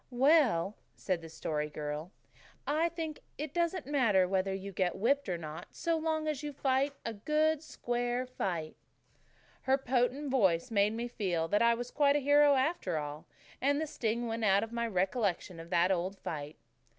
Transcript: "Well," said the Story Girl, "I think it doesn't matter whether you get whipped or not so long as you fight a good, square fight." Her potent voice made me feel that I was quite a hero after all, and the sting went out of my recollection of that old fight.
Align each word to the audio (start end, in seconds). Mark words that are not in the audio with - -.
"Well," 0.09 0.77
said 0.95 1.21
the 1.21 1.29
Story 1.29 1.69
Girl, 1.69 2.11
"I 2.65 2.89
think 2.89 3.19
it 3.37 3.53
doesn't 3.53 3.85
matter 3.85 4.27
whether 4.27 4.51
you 4.51 4.71
get 4.71 4.95
whipped 4.95 5.29
or 5.29 5.37
not 5.37 5.75
so 5.75 5.95
long 5.95 6.27
as 6.27 6.41
you 6.41 6.51
fight 6.53 6.95
a 7.05 7.13
good, 7.13 7.61
square 7.61 8.25
fight." 8.25 8.75
Her 9.61 9.77
potent 9.77 10.31
voice 10.31 10.71
made 10.71 10.93
me 10.93 11.07
feel 11.07 11.47
that 11.49 11.61
I 11.61 11.75
was 11.75 11.91
quite 11.91 12.15
a 12.15 12.19
hero 12.19 12.55
after 12.55 12.97
all, 12.97 13.27
and 13.61 13.79
the 13.79 13.85
sting 13.85 14.25
went 14.27 14.43
out 14.43 14.63
of 14.63 14.71
my 14.71 14.87
recollection 14.87 15.59
of 15.59 15.69
that 15.69 15.91
old 15.91 16.17
fight. 16.17 16.57